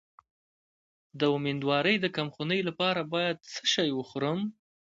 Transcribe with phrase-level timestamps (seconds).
[1.19, 4.39] د امیدوارۍ د کمخونی لپاره باید څه شی وخورم؟